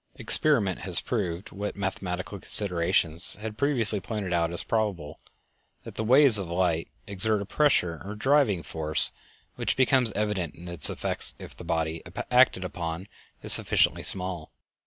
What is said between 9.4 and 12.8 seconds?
which becomes evident in its effects if the body acted